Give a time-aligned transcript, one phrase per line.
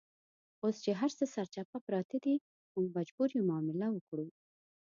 [0.63, 2.35] اوس چې هرڅه سرچپه پراته دي،
[2.73, 4.27] موږ مجبور یو معامله وکړو.